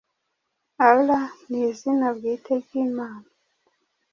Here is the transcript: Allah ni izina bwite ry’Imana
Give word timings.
Allah 0.87 1.25
ni 1.49 1.59
izina 1.69 2.07
bwite 2.15 2.51
ry’Imana 2.63 3.29